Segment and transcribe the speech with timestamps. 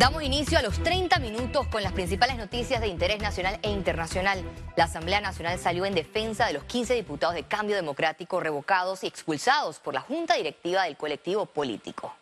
[0.00, 4.42] Damos inicio a los 30 minutos con las principales noticias de interés nacional e internacional.
[4.74, 9.08] La Asamblea Nacional salió en defensa de los 15 diputados de cambio democrático revocados y
[9.08, 12.16] expulsados por la Junta Directiva del colectivo político.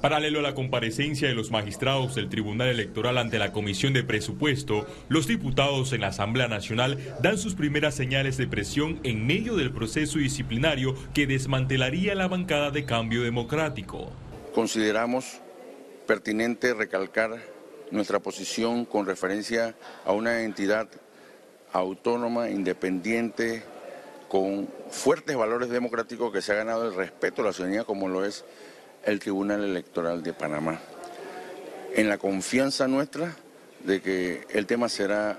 [0.00, 4.88] Paralelo a la comparecencia de los magistrados del Tribunal Electoral ante la Comisión de Presupuesto,
[5.08, 9.70] los diputados en la Asamblea Nacional dan sus primeras señales de presión en medio del
[9.70, 14.10] proceso disciplinario que desmantelaría la bancada de cambio democrático.
[14.54, 15.40] Consideramos
[16.06, 17.42] pertinente recalcar
[17.90, 20.88] nuestra posición con referencia a una entidad
[21.72, 23.62] autónoma, independiente,
[24.28, 28.24] con fuertes valores democráticos que se ha ganado el respeto de la ciudadanía como lo
[28.24, 28.44] es
[29.04, 30.80] el Tribunal Electoral de Panamá.
[31.94, 33.34] En la confianza nuestra
[33.84, 35.38] de que el tema será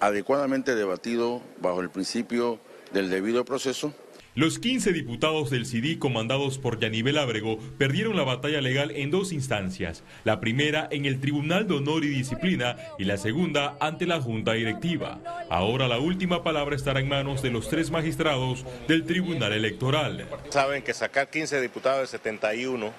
[0.00, 2.58] adecuadamente debatido bajo el principio
[2.92, 3.92] del debido proceso
[4.34, 9.32] los 15 diputados del CD comandados por Yanivel Ábrego perdieron la batalla legal en dos
[9.32, 14.20] instancias, la primera en el Tribunal de Honor y Disciplina y la segunda ante la
[14.20, 15.20] Junta Directiva.
[15.50, 20.26] Ahora la última palabra estará en manos de los tres magistrados del Tribunal Electoral.
[20.50, 22.92] Saben que sacar 15 diputados de 71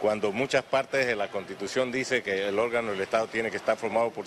[0.00, 3.76] cuando muchas partes de la Constitución dice que el órgano del Estado tiene que estar
[3.76, 4.24] formado por,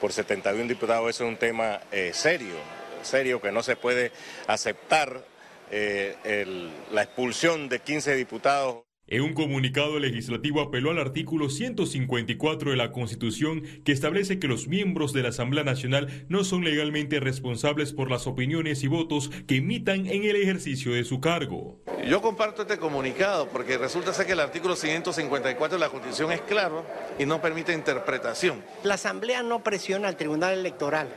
[0.00, 2.56] por 71 diputados, eso es un tema eh, serio,
[3.02, 4.10] serio que no se puede
[4.48, 5.22] aceptar
[5.70, 8.82] eh, la expulsión de 15 diputados.
[9.10, 14.68] En un comunicado legislativo apeló al artículo 154 de la Constitución que establece que los
[14.68, 19.56] miembros de la Asamblea Nacional no son legalmente responsables por las opiniones y votos que
[19.56, 21.80] emitan en el ejercicio de su cargo.
[22.06, 26.42] Yo comparto este comunicado porque resulta ser que el artículo 154 de la Constitución es
[26.42, 26.84] claro
[27.18, 28.62] y no permite interpretación.
[28.84, 31.08] La Asamblea no presiona al Tribunal Electoral.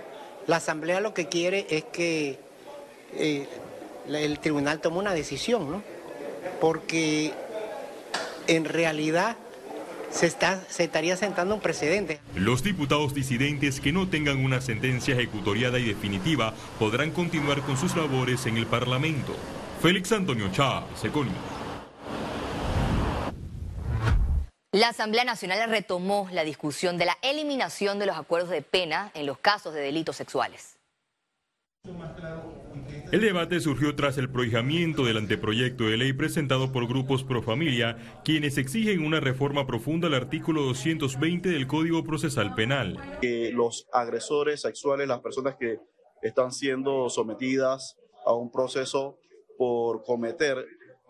[0.48, 2.40] La Asamblea lo que quiere es que
[3.14, 3.48] eh,
[4.08, 5.84] el tribunal toma una decisión, ¿no?
[6.60, 7.34] Porque
[8.48, 9.38] en realidad
[10.12, 12.20] se, está, se estaría sentando un precedente.
[12.36, 17.96] Los diputados disidentes que no tengan una sentencia ejecutoriada y definitiva podrán continuar con sus
[17.96, 19.36] labores en el Parlamento.
[19.82, 21.36] Félix Antonio Chávez, Econius.
[24.72, 29.28] La Asamblea Nacional retomó la discusión de la eliminación de los acuerdos de pena en
[29.28, 30.78] los casos de delitos sexuales.
[33.14, 37.96] El debate surgió tras el prohijamiento del anteproyecto de ley presentado por grupos pro familia,
[38.26, 42.98] quienes exigen una reforma profunda al artículo 220 del Código Procesal Penal.
[43.22, 45.78] Que los agresores sexuales, las personas que
[46.24, 49.20] están siendo sometidas a un proceso
[49.60, 50.66] por cometer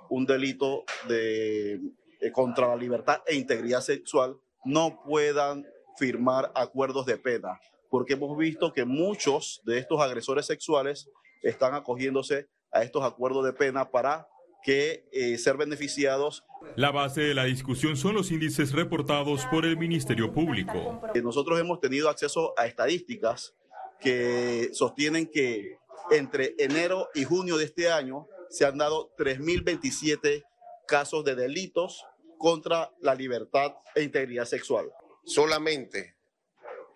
[0.10, 1.76] un delito de,
[2.20, 5.66] eh, contra la libertad e integridad sexual, no puedan
[5.98, 11.10] firmar acuerdos de pena, porque hemos visto que muchos de estos agresores sexuales
[11.44, 14.28] están acogiéndose a estos acuerdos de pena para
[14.64, 16.44] que eh, ser beneficiados.
[16.76, 21.02] La base de la discusión son los índices reportados por el Ministerio Público.
[21.14, 23.54] Eh, nosotros hemos tenido acceso a estadísticas
[24.00, 25.78] que sostienen que
[26.12, 30.44] entre enero y junio de este año se han dado 3.027
[30.88, 32.06] casos de delitos
[32.38, 34.92] contra la libertad e integridad sexual.
[35.26, 36.16] Solamente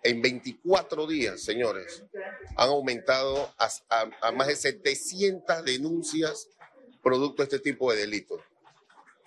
[0.02, 2.04] en 24 días, señores,
[2.56, 6.48] han aumentado a, más de 700 denuncias
[7.02, 8.40] producto de este tipo de delitos.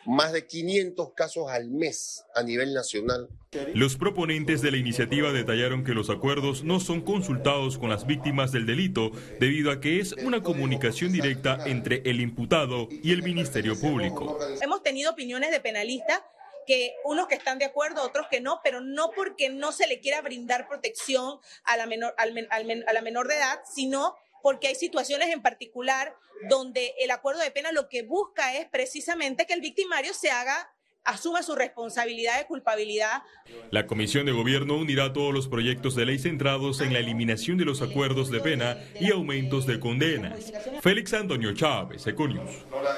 [0.05, 3.29] Más de 500 casos al mes a nivel nacional.
[3.75, 8.51] Los proponentes de la iniciativa detallaron que los acuerdos no son consultados con las víctimas
[8.51, 13.79] del delito debido a que es una comunicación directa entre el imputado y el Ministerio
[13.79, 14.39] Público.
[14.61, 16.21] Hemos tenido opiniones de penalistas
[16.65, 19.99] que unos que están de acuerdo, otros que no, pero no porque no se le
[19.99, 25.29] quiera brindar protección a la menor, a la menor de edad, sino porque hay situaciones
[25.29, 26.15] en particular
[26.49, 30.73] donde el acuerdo de pena lo que busca es precisamente que el victimario se haga
[31.03, 33.23] asuma su responsabilidad de culpabilidad.
[33.71, 37.65] La Comisión de Gobierno unirá todos los proyectos de ley centrados en la eliminación de
[37.65, 40.51] los acuerdos de pena y aumentos de condenas.
[40.81, 42.65] Félix Antonio Chávez, Econius.
[42.71, 42.93] La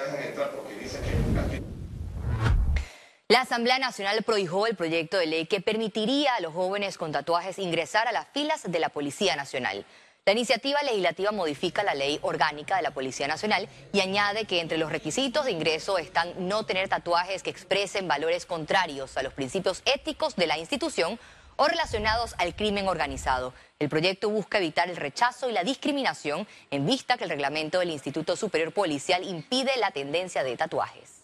[3.41, 8.07] Asamblea Nacional prohijó el proyecto de ley que permitiría a los jóvenes con tatuajes ingresar
[8.07, 9.85] a las filas de la Policía Nacional.
[10.25, 14.77] La iniciativa legislativa modifica la ley orgánica de la Policía Nacional y añade que entre
[14.77, 19.81] los requisitos de ingreso están no tener tatuajes que expresen valores contrarios a los principios
[19.85, 21.17] éticos de la institución
[21.55, 23.53] o relacionados al crimen organizado.
[23.79, 27.89] El proyecto busca evitar el rechazo y la discriminación en vista que el reglamento del
[27.89, 31.22] Instituto Superior Policial impide la tendencia de tatuajes.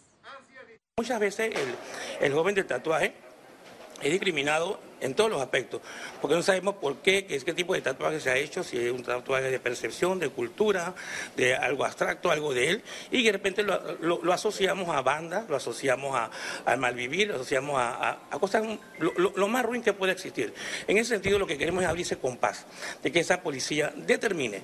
[1.00, 1.54] Muchas veces
[2.20, 3.14] el, joven del tatuaje
[4.02, 5.80] es discriminado en todos los aspectos,
[6.20, 8.92] porque no sabemos por qué, qué, qué tipo de tatuaje se ha hecho, si es
[8.92, 10.94] un tatuaje de percepción, de cultura,
[11.38, 16.18] de algo abstracto, algo de él, y de repente lo, asociamos a bandas, lo asociamos
[16.18, 16.32] a,
[16.66, 18.66] al malvivir, lo asociamos a, cosas,
[19.00, 20.54] lo, más ruin que puede existir.
[20.86, 22.66] En ese sentido, lo que queremos es abrirse con paz,
[23.02, 24.64] de que esa policía determine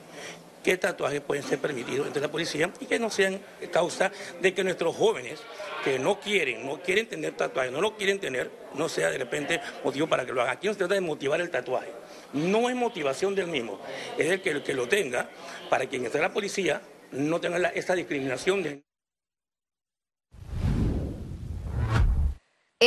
[0.65, 3.39] qué tatuajes pueden ser permitidos entre la policía y que no sean
[3.71, 5.39] causa de que nuestros jóvenes
[5.83, 9.61] que no quieren, no quieren tener tatuajes, no lo quieren tener, no sea de repente
[9.83, 10.57] motivo para que lo hagan.
[10.57, 11.91] Aquí no se trata de motivar el tatuaje,
[12.33, 13.79] no es motivación del mismo,
[14.17, 15.29] es el que, lo tenga
[15.69, 18.84] para quien entre la policía no tenga esta discriminación de...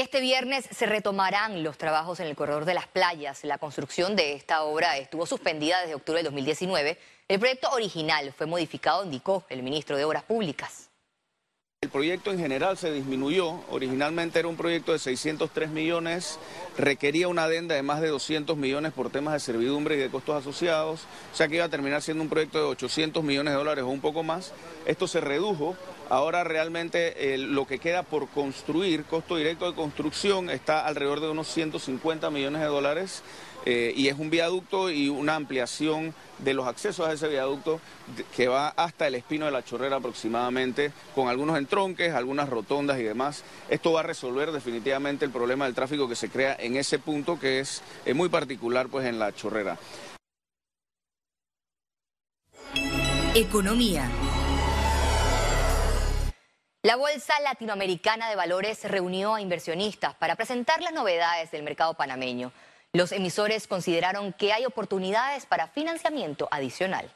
[0.00, 3.42] Este viernes se retomarán los trabajos en el corredor de las playas.
[3.42, 6.96] La construcción de esta obra estuvo suspendida desde octubre de 2019.
[7.26, 10.87] El proyecto original fue modificado, indicó el ministro de Obras Públicas.
[11.80, 16.40] El proyecto en general se disminuyó, originalmente era un proyecto de 603 millones,
[16.76, 20.34] requería una adenda de más de 200 millones por temas de servidumbre y de costos
[20.34, 23.84] asociados, o sea que iba a terminar siendo un proyecto de 800 millones de dólares
[23.84, 24.52] o un poco más.
[24.86, 25.76] Esto se redujo,
[26.08, 31.30] ahora realmente eh, lo que queda por construir, costo directo de construcción, está alrededor de
[31.30, 33.22] unos 150 millones de dólares.
[33.66, 37.80] Eh, y es un viaducto y una ampliación de los accesos a ese viaducto
[38.34, 43.02] que va hasta el Espino de la Chorrera aproximadamente, con algunos entronques, algunas rotondas y
[43.02, 43.44] demás.
[43.68, 47.38] Esto va a resolver definitivamente el problema del tráfico que se crea en ese punto
[47.38, 47.82] que es
[48.14, 49.78] muy particular pues en la Chorrera.
[53.34, 54.10] Economía.
[56.82, 62.52] La Bolsa Latinoamericana de Valores reunió a inversionistas para presentar las novedades del mercado panameño.
[62.94, 67.12] Los emisores consideraron que hay oportunidades para financiamiento adicional.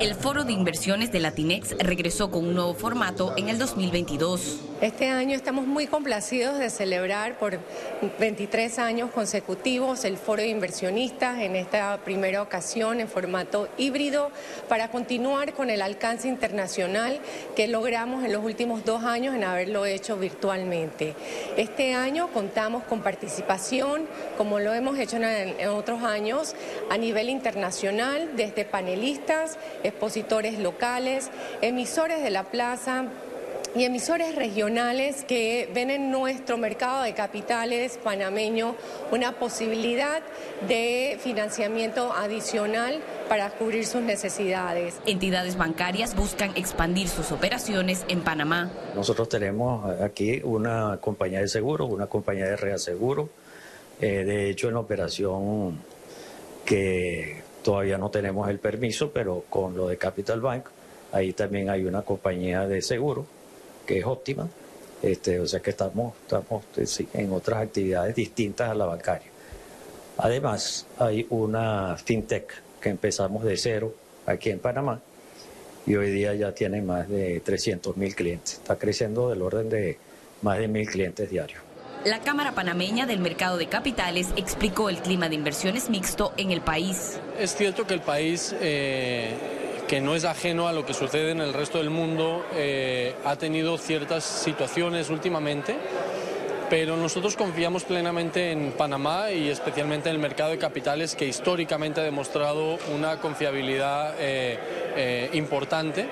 [0.00, 4.60] El foro de inversiones de Latinex regresó con un nuevo formato en el 2022.
[4.80, 7.58] Este año estamos muy complacidos de celebrar por
[8.18, 14.30] 23 años consecutivos el foro de inversionistas en esta primera ocasión en formato híbrido
[14.70, 17.20] para continuar con el alcance internacional
[17.54, 21.14] que logramos en los últimos dos años en haberlo hecho virtualmente.
[21.58, 24.06] Este año contamos con participación,
[24.38, 26.54] como lo hemos hecho en otros años,
[26.88, 33.06] a nivel internacional desde panelistas, expositores locales, emisores de la plaza,
[33.74, 38.74] y emisores regionales que ven en nuestro mercado de capitales panameño
[39.12, 40.22] una posibilidad
[40.66, 44.96] de financiamiento adicional para cubrir sus necesidades.
[45.06, 48.70] Entidades bancarias buscan expandir sus operaciones en Panamá.
[48.94, 53.28] Nosotros tenemos aquí una compañía de seguros, una compañía de reaseguro,
[54.00, 55.78] eh, de hecho en operación
[56.64, 60.66] que Todavía no tenemos el permiso, pero con lo de Capital Bank,
[61.12, 63.26] ahí también hay una compañía de seguro
[63.86, 64.48] que es óptima.
[65.02, 66.64] Este, o sea que estamos, estamos
[67.14, 69.28] en otras actividades distintas a la bancaria.
[70.18, 73.94] Además, hay una fintech que empezamos de cero
[74.26, 75.00] aquí en Panamá
[75.86, 78.54] y hoy día ya tiene más de 300 mil clientes.
[78.54, 79.98] Está creciendo del orden de
[80.42, 81.69] más de mil clientes diarios.
[82.04, 86.62] La Cámara Panameña del Mercado de Capitales explicó el clima de inversiones mixto en el
[86.62, 87.20] país.
[87.38, 89.34] Es cierto que el país, eh,
[89.86, 93.36] que no es ajeno a lo que sucede en el resto del mundo, eh, ha
[93.36, 95.76] tenido ciertas situaciones últimamente,
[96.70, 102.00] pero nosotros confiamos plenamente en Panamá y especialmente en el mercado de capitales que históricamente
[102.00, 106.08] ha demostrado una confiabilidad eh, importante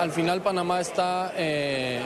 [0.00, 2.00] al final Panamá está, eh,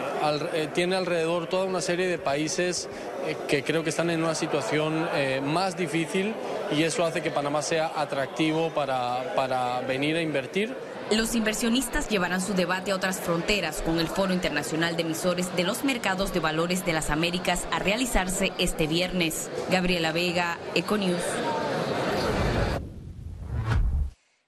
[0.52, 2.88] eh, tiene alrededor toda una serie de países
[3.24, 5.08] eh, que creo que están en una situación
[5.44, 6.34] más difícil
[6.76, 10.74] y eso hace que Panamá sea atractivo para, para venir a invertir.
[11.12, 15.62] Los inversionistas llevarán su debate a otras fronteras con el Foro Internacional de Emisores de
[15.62, 19.50] los Mercados de Valores de las Américas a realizarse este viernes.
[19.70, 21.22] Gabriela Vega, Econews.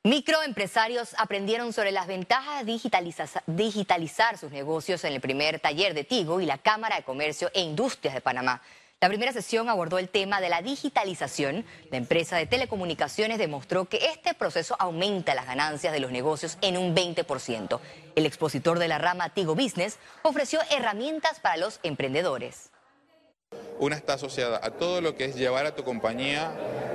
[0.07, 2.79] Microempresarios aprendieron sobre las ventajas de
[3.49, 7.61] digitalizar sus negocios en el primer taller de Tigo y la Cámara de Comercio e
[7.63, 8.63] Industrias de Panamá.
[9.01, 11.65] La primera sesión abordó el tema de la digitalización.
[11.91, 16.77] La empresa de telecomunicaciones demostró que este proceso aumenta las ganancias de los negocios en
[16.77, 17.81] un 20%.
[18.15, 22.71] El expositor de la rama Tigo Business ofreció herramientas para los emprendedores.
[23.81, 26.53] Una está asociada a todo lo que es llevar a tu compañía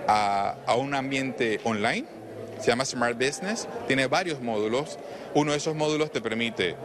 [0.07, 2.20] a, a un ambiente online
[2.61, 4.99] se llama Smart Business, tiene varios módulos.
[5.33, 6.75] Uno de esos módulos te permite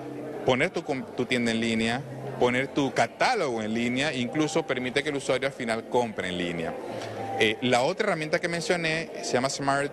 [0.45, 0.83] poner tu,
[1.26, 2.00] tienda en línea,
[2.40, 6.75] poner tu catálogo en línea, incluso permite que el usuario al final compre en línea.
[7.38, 9.92] Eh, la otra herramienta que mencioné se llama Smart,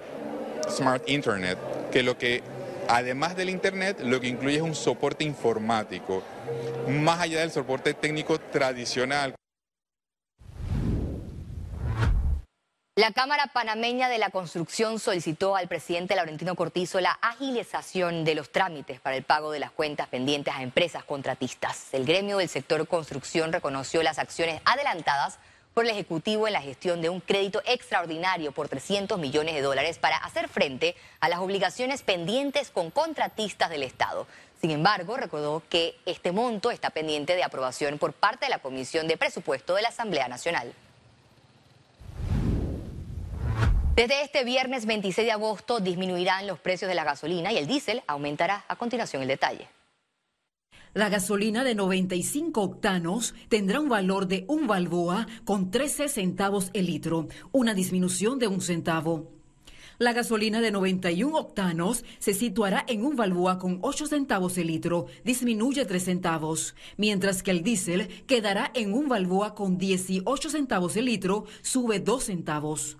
[0.69, 1.57] Smart Internet,
[1.91, 2.41] que lo que
[2.87, 6.23] además del Internet, lo que incluye es un soporte informático,
[6.87, 9.35] más allá del soporte técnico tradicional.
[12.95, 18.51] La Cámara Panameña de la Construcción solicitó al presidente Laurentino Cortizo la agilización de los
[18.51, 21.91] trámites para el pago de las cuentas pendientes a empresas contratistas.
[21.91, 25.39] El gremio del sector construcción reconoció las acciones adelantadas
[25.73, 29.97] por el Ejecutivo en la gestión de un crédito extraordinario por 300 millones de dólares
[29.97, 34.27] para hacer frente a las obligaciones pendientes con contratistas del Estado.
[34.61, 39.07] Sin embargo, recordó que este monto está pendiente de aprobación por parte de la Comisión
[39.07, 40.75] de Presupuesto de la Asamblea Nacional.
[43.95, 48.01] Desde este viernes 26 de agosto disminuirán los precios de la gasolina y el diésel
[48.07, 48.65] aumentará.
[48.67, 49.69] A continuación el detalle.
[50.95, 56.87] La gasolina de 95 octanos tendrá un valor de un balboa con 13 centavos el
[56.87, 59.31] litro, una disminución de un centavo.
[59.99, 65.05] La gasolina de 91 octanos se situará en un balboa con 8 centavos el litro,
[65.23, 71.05] disminuye 3 centavos, mientras que el diésel quedará en un balboa con 18 centavos el
[71.05, 72.97] litro, sube 2 centavos.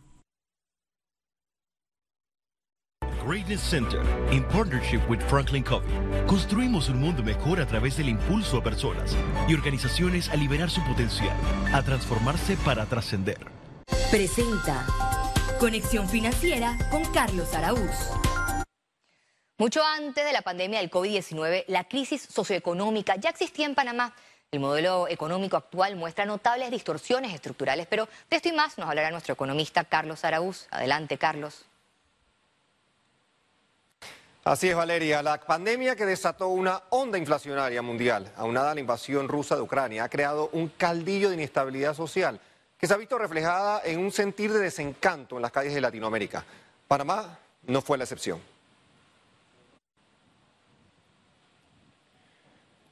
[3.25, 4.01] Greatness Center,
[4.31, 5.87] in partnership with Franklin Covey,
[6.27, 9.15] construimos un mundo mejor a través del impulso a personas
[9.47, 11.35] y organizaciones a liberar su potencial,
[11.73, 13.37] a transformarse para trascender.
[14.11, 14.85] Presenta
[15.57, 18.11] Conexión Financiera con Carlos Araúz.
[19.57, 24.13] Mucho antes de la pandemia del COVID-19, la crisis socioeconómica ya existía en Panamá.
[24.51, 29.11] El modelo económico actual muestra notables distorsiones estructurales, pero de esto y más nos hablará
[29.11, 30.67] nuestro economista Carlos Araúz.
[30.71, 31.65] Adelante, Carlos.
[34.45, 35.23] Así es, Valeria.
[35.23, 40.03] La pandemia que desató una onda inflacionaria mundial, aunada a la invasión rusa de Ucrania,
[40.03, 42.41] ha creado un caldillo de inestabilidad social
[42.77, 46.43] que se ha visto reflejada en un sentir de desencanto en las calles de Latinoamérica.
[46.89, 48.41] Panamá no fue la excepción.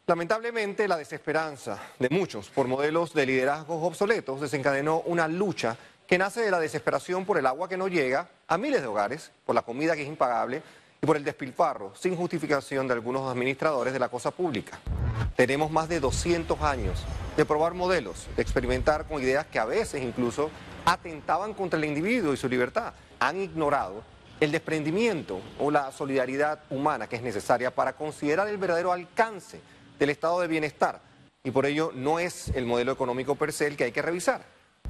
[0.08, 5.75] Lamentablemente, la desesperanza de muchos por modelos de liderazgos obsoletos desencadenó una lucha
[6.08, 9.31] que nace de la desesperación por el agua que no llega a miles de hogares,
[9.46, 10.63] por la comida que es impagable
[11.03, 14.79] y por el despilfarro sin justificación de algunos administradores de la cosa pública.
[15.36, 17.03] Tenemos más de 200 años
[17.36, 20.51] de probar modelos, de experimentar con ideas que a veces incluso
[20.86, 22.93] atentaban contra el individuo y su libertad.
[23.20, 24.03] Han ignorado
[24.39, 29.60] el desprendimiento o la solidaridad humana que es necesaria para considerar el verdadero alcance
[29.98, 31.01] del estado de bienestar.
[31.43, 34.43] Y por ello no es el modelo económico per se el que hay que revisar.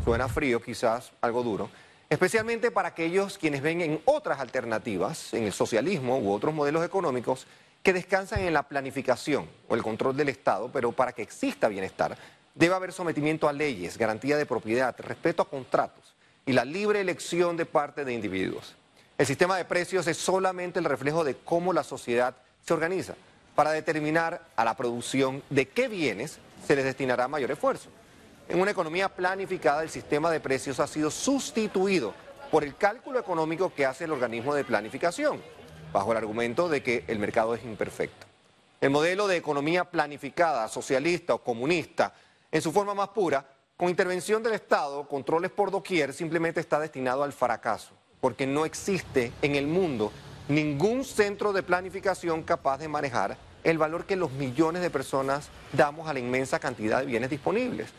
[0.03, 1.69] Suena frío, quizás algo duro,
[2.11, 7.47] especialmente para aquellos quienes ven en otras alternativas, en el socialismo u otros modelos económicos,
[7.81, 12.17] que descansan en la planificación o el control del Estado, pero para que exista bienestar
[12.53, 16.13] debe haber sometimiento a leyes, garantía de propiedad, respeto a contratos
[16.45, 18.75] y la libre elección de parte de individuos.
[19.17, 23.15] El sistema de precios es solamente el reflejo de cómo la sociedad se organiza
[23.55, 27.89] para determinar a la producción de qué bienes se les destinará mayor esfuerzo.
[28.51, 32.13] En una economía planificada, el sistema de precios ha sido sustituido
[32.51, 35.41] por el cálculo económico que hace el organismo de planificación,
[35.93, 38.27] bajo el argumento de que el mercado es imperfecto.
[38.81, 42.13] El modelo de economía planificada, socialista o comunista,
[42.51, 47.23] en su forma más pura, con intervención del Estado, controles por doquier, simplemente está destinado
[47.23, 50.11] al fracaso, porque no existe en el mundo
[50.49, 56.09] ningún centro de planificación capaz de manejar el valor que los millones de personas damos
[56.09, 57.93] a la inmensa cantidad de bienes disponibles.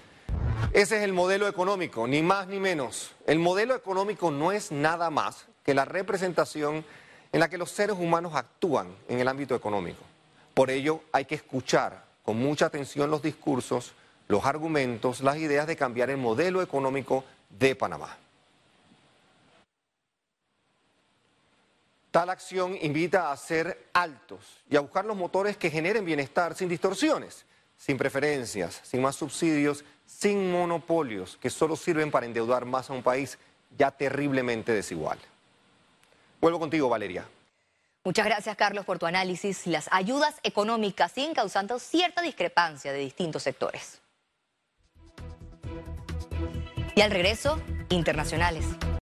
[0.73, 3.12] Ese es el modelo económico, ni más ni menos.
[3.26, 6.83] El modelo económico no es nada más que la representación
[7.31, 10.02] en la que los seres humanos actúan en el ámbito económico.
[10.55, 13.93] Por ello hay que escuchar con mucha atención los discursos,
[14.29, 18.17] los argumentos, las ideas de cambiar el modelo económico de Panamá.
[22.11, 26.71] Tal acción invita a ser altos y a buscar los motores que generen bienestar sin
[26.71, 27.45] distorsiones,
[27.85, 33.03] sin preferencias, sin más subsidios, sin monopolios que solo sirven para endeudar más a un
[33.03, 33.39] país
[33.77, 35.19] ya terriblemente desigual.
[36.41, 37.25] Vuelvo contigo, Valeria.
[38.05, 39.67] Muchas gracias, Carlos, por tu análisis.
[39.67, 44.01] Las ayudas económicas siguen causando cierta discrepancia de distintos sectores.
[46.95, 48.65] Y al regreso, internacionales.